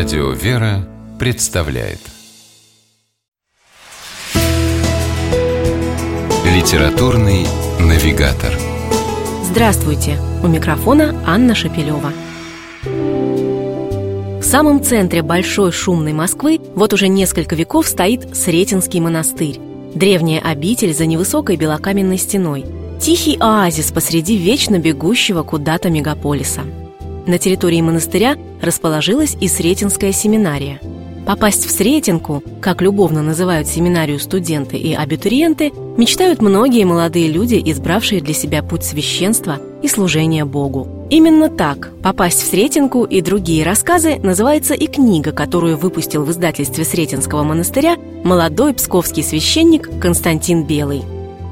Радио 0.00 0.30
«Вера» 0.30 0.88
представляет 1.18 1.98
Литературный 6.42 7.46
навигатор 7.78 8.50
Здравствуйте! 9.44 10.18
У 10.42 10.46
микрофона 10.46 11.14
Анна 11.26 11.54
Шапилева. 11.54 12.14
В 12.82 14.42
самом 14.42 14.82
центре 14.82 15.20
большой 15.20 15.70
шумной 15.70 16.14
Москвы 16.14 16.62
вот 16.74 16.94
уже 16.94 17.08
несколько 17.08 17.54
веков 17.54 17.86
стоит 17.86 18.34
Сретенский 18.34 19.00
монастырь. 19.00 19.60
Древняя 19.94 20.40
обитель 20.40 20.94
за 20.94 21.04
невысокой 21.04 21.56
белокаменной 21.56 22.16
стеной. 22.16 22.64
Тихий 23.02 23.36
оазис 23.38 23.92
посреди 23.92 24.38
вечно 24.38 24.78
бегущего 24.78 25.42
куда-то 25.42 25.90
мегаполиса– 25.90 26.62
на 27.30 27.38
территории 27.38 27.80
монастыря 27.80 28.36
расположилась 28.60 29.36
и 29.40 29.48
Сретенская 29.48 30.12
семинария. 30.12 30.80
Попасть 31.26 31.64
в 31.64 31.70
Сретенку, 31.70 32.42
как 32.60 32.82
любовно 32.82 33.22
называют 33.22 33.68
семинарию 33.68 34.18
студенты 34.18 34.76
и 34.76 34.94
абитуриенты, 34.94 35.70
мечтают 35.96 36.42
многие 36.42 36.84
молодые 36.84 37.28
люди, 37.28 37.60
избравшие 37.66 38.20
для 38.20 38.34
себя 38.34 38.62
путь 38.62 38.84
священства 38.84 39.58
и 39.82 39.88
служения 39.88 40.44
Богу. 40.44 41.06
Именно 41.08 41.48
так 41.48 41.90
«Попасть 42.02 42.42
в 42.42 42.46
Сретенку» 42.46 43.04
и 43.04 43.20
другие 43.20 43.64
рассказы 43.64 44.16
называется 44.16 44.74
и 44.74 44.86
книга, 44.86 45.32
которую 45.32 45.76
выпустил 45.76 46.24
в 46.24 46.30
издательстве 46.30 46.84
Сретенского 46.84 47.42
монастыря 47.42 47.96
молодой 48.24 48.74
псковский 48.74 49.22
священник 49.22 49.88
Константин 50.00 50.64
Белый. 50.64 51.02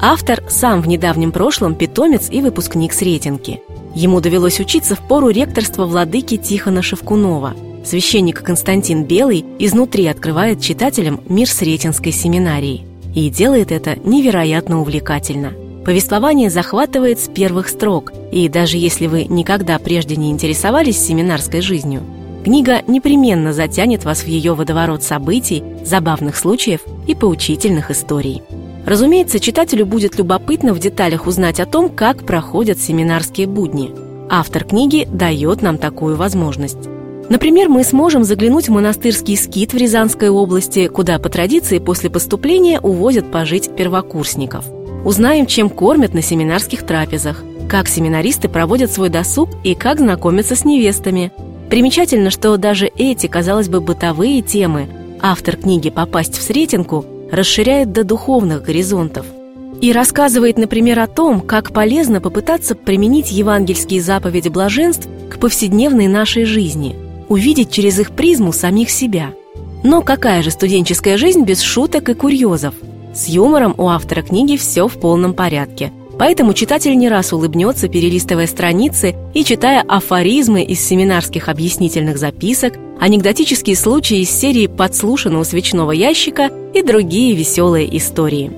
Автор 0.00 0.42
сам 0.48 0.82
в 0.82 0.88
недавнем 0.88 1.32
прошлом 1.32 1.76
питомец 1.76 2.28
и 2.30 2.42
выпускник 2.42 2.92
Сретенки– 2.92 3.62
Ему 3.94 4.20
довелось 4.20 4.60
учиться 4.60 4.94
в 4.94 5.00
пору 5.00 5.28
ректорства 5.28 5.86
владыки 5.86 6.36
Тихона 6.36 6.82
Шевкунова. 6.82 7.54
Священник 7.84 8.42
Константин 8.42 9.04
Белый 9.04 9.44
изнутри 9.58 10.06
открывает 10.06 10.60
читателям 10.60 11.20
мир 11.28 11.48
Сретенской 11.48 12.12
семинарии. 12.12 12.86
И 13.14 13.28
делает 13.28 13.72
это 13.72 13.96
невероятно 14.04 14.80
увлекательно. 14.80 15.52
Повествование 15.84 16.48
захватывает 16.48 17.18
с 17.18 17.28
первых 17.28 17.68
строк, 17.68 18.12
и 18.30 18.48
даже 18.48 18.78
если 18.78 19.08
вы 19.08 19.24
никогда 19.24 19.78
прежде 19.78 20.16
не 20.16 20.30
интересовались 20.30 20.96
семинарской 20.96 21.60
жизнью, 21.60 22.02
книга 22.44 22.82
непременно 22.86 23.52
затянет 23.52 24.04
вас 24.04 24.20
в 24.20 24.28
ее 24.28 24.54
водоворот 24.54 25.02
событий, 25.02 25.62
забавных 25.84 26.36
случаев 26.36 26.82
и 27.08 27.16
поучительных 27.16 27.90
историй. 27.90 28.42
Разумеется, 28.86 29.38
читателю 29.38 29.86
будет 29.86 30.18
любопытно 30.18 30.74
в 30.74 30.78
деталях 30.78 31.26
узнать 31.26 31.60
о 31.60 31.66
том, 31.66 31.88
как 31.88 32.24
проходят 32.26 32.80
семинарские 32.80 33.46
будни. 33.46 33.92
Автор 34.28 34.64
книги 34.64 35.06
дает 35.10 35.62
нам 35.62 35.78
такую 35.78 36.16
возможность. 36.16 36.88
Например, 37.28 37.68
мы 37.68 37.84
сможем 37.84 38.24
заглянуть 38.24 38.68
в 38.68 38.72
монастырский 38.72 39.36
скит 39.36 39.72
в 39.72 39.76
Рязанской 39.76 40.28
области, 40.28 40.88
куда 40.88 41.18
по 41.18 41.28
традиции 41.28 41.78
после 41.78 42.10
поступления 42.10 42.80
увозят 42.80 43.30
пожить 43.30 43.74
первокурсников. 43.76 44.64
Узнаем, 45.04 45.46
чем 45.46 45.70
кормят 45.70 46.14
на 46.14 46.22
семинарских 46.22 46.84
трапезах, 46.84 47.42
как 47.68 47.88
семинаристы 47.88 48.48
проводят 48.48 48.90
свой 48.90 49.08
досуг 49.08 49.48
и 49.64 49.74
как 49.74 49.98
знакомятся 49.98 50.56
с 50.56 50.64
невестами. 50.64 51.32
Примечательно, 51.70 52.30
что 52.30 52.56
даже 52.56 52.90
эти, 52.96 53.28
казалось 53.28 53.68
бы, 53.68 53.80
бытовые 53.80 54.42
темы 54.42 54.88
автор 55.20 55.56
книги 55.56 55.88
«Попасть 55.88 56.36
в 56.36 56.42
Сретенку» 56.42 57.06
расширяет 57.32 57.90
до 57.92 58.04
духовных 58.04 58.62
горизонтов 58.62 59.26
и 59.80 59.90
рассказывает, 59.90 60.58
например, 60.58 61.00
о 61.00 61.08
том, 61.08 61.40
как 61.40 61.72
полезно 61.72 62.20
попытаться 62.20 62.76
применить 62.76 63.32
евангельские 63.32 64.00
заповеди 64.00 64.48
блаженств 64.48 65.08
к 65.28 65.38
повседневной 65.40 66.06
нашей 66.06 66.44
жизни, 66.44 66.94
увидеть 67.28 67.72
через 67.72 67.98
их 67.98 68.12
призму 68.12 68.52
самих 68.52 68.90
себя. 68.90 69.30
Но 69.82 70.02
какая 70.02 70.42
же 70.42 70.52
студенческая 70.52 71.16
жизнь 71.16 71.42
без 71.42 71.62
шуток 71.62 72.08
и 72.10 72.14
курьезов? 72.14 72.74
С 73.12 73.26
юмором 73.26 73.74
у 73.76 73.88
автора 73.88 74.22
книги 74.22 74.56
все 74.56 74.86
в 74.86 75.00
полном 75.00 75.34
порядке– 75.34 75.90
Поэтому 76.18 76.52
читатель 76.52 76.96
не 76.96 77.08
раз 77.08 77.32
улыбнется, 77.32 77.88
перелистывая 77.88 78.46
страницы 78.46 79.16
и 79.34 79.44
читая 79.44 79.80
афоризмы 79.80 80.62
из 80.62 80.80
семинарских 80.80 81.48
объяснительных 81.48 82.18
записок, 82.18 82.74
анекдотические 83.02 83.74
случаи 83.74 84.18
из 84.18 84.30
серии 84.30 84.68
«Подслушано 84.68 85.40
у 85.40 85.44
свечного 85.44 85.90
ящика» 85.90 86.52
и 86.72 86.82
другие 86.82 87.34
веселые 87.34 87.96
истории. 87.96 88.52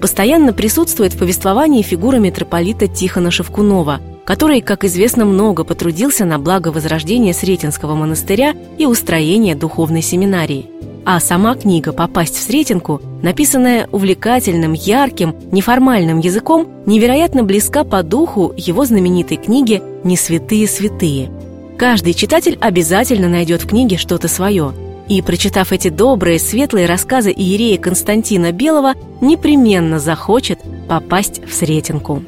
Постоянно 0.00 0.52
присутствует 0.52 1.14
в 1.14 1.18
повествовании 1.18 1.82
фигура 1.82 2.16
митрополита 2.16 2.88
Тихона 2.88 3.30
Шевкунова, 3.30 4.00
который, 4.24 4.62
как 4.62 4.82
известно, 4.82 5.24
много 5.24 5.62
потрудился 5.62 6.24
на 6.24 6.40
благо 6.40 6.68
возрождения 6.68 7.32
Сретенского 7.32 7.94
монастыря 7.94 8.54
и 8.78 8.84
устроения 8.84 9.54
духовной 9.54 10.02
семинарии– 10.02 10.66
а 11.10 11.20
сама 11.20 11.54
книга 11.54 11.94
«Попасть 11.94 12.36
в 12.36 12.42
Сретенку», 12.42 13.00
написанная 13.22 13.88
увлекательным, 13.92 14.74
ярким, 14.74 15.34
неформальным 15.52 16.18
языком, 16.18 16.68
невероятно 16.84 17.44
близка 17.44 17.82
по 17.82 18.02
духу 18.02 18.52
его 18.58 18.84
знаменитой 18.84 19.38
книги 19.38 19.82
«Не 20.04 20.18
святые 20.18 20.68
святые». 20.68 21.30
Каждый 21.78 22.12
читатель 22.12 22.58
обязательно 22.60 23.28
найдет 23.28 23.62
в 23.62 23.68
книге 23.68 23.96
что-то 23.96 24.26
свое. 24.26 24.74
И, 25.08 25.22
прочитав 25.22 25.72
эти 25.72 25.88
добрые, 25.88 26.38
светлые 26.38 26.86
рассказы 26.86 27.30
Иерея 27.30 27.78
Константина 27.78 28.50
Белого, 28.50 28.94
непременно 29.20 30.00
захочет 30.00 30.58
попасть 30.88 31.40
в 31.46 31.54
Сретенку. 31.54 32.22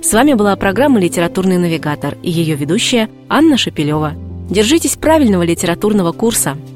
С 0.00 0.12
вами 0.12 0.34
была 0.34 0.54
программа 0.54 1.00
«Литературный 1.00 1.58
навигатор» 1.58 2.16
и 2.22 2.30
ее 2.30 2.54
ведущая 2.54 3.08
Анна 3.28 3.56
Шапилева. 3.56 4.14
Держитесь 4.48 4.96
правильного 4.96 5.42
литературного 5.42 6.12
курса– 6.12 6.56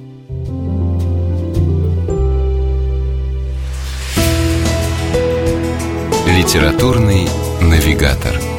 Литературный 6.38 7.28
навигатор. 7.60 8.57